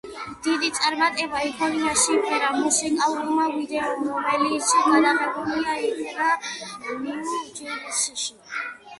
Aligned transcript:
დიდი 0.45 0.67
წარმატება 0.75 1.41
იქონია 1.47 1.91
სიმღერის 2.03 2.55
მუსიკალურმა 2.61 3.43
ვიდეომ, 3.57 4.01
რომელიც 4.13 4.71
გადაღებული 4.85 5.75
იქნა 5.89 6.31
ნიუ-ჯერსიში. 7.03 8.33